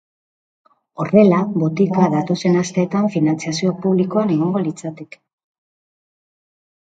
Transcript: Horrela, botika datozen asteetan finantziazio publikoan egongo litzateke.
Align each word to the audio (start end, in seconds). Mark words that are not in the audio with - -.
Horrela, 1.03 1.41
botika 1.63 2.07
datozen 2.13 2.55
asteetan 2.61 3.05
finantziazio 3.17 3.73
publikoan 3.83 4.33
egongo 4.37 4.63
litzateke. 4.69 5.21